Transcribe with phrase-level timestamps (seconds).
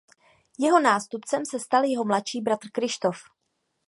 [0.59, 3.17] Jeho nástupcem se stal jeho mladší bratr Kryštof.